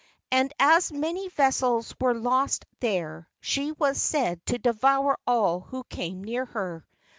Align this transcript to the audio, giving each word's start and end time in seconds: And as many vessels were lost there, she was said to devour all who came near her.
And 0.31 0.51
as 0.59 0.91
many 0.91 1.29
vessels 1.29 1.93
were 2.01 2.15
lost 2.15 2.65
there, 2.79 3.29
she 3.39 3.71
was 3.73 4.01
said 4.01 4.43
to 4.47 4.57
devour 4.57 5.19
all 5.27 5.59
who 5.59 5.83
came 5.83 6.23
near 6.23 6.45
her. 6.45 6.87